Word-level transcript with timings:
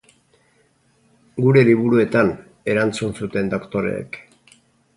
Gure 1.45 1.63
liburuetan, 1.67 2.33
erantzun 2.75 3.13
zuten 3.23 3.55
doktoreek. 3.55 4.19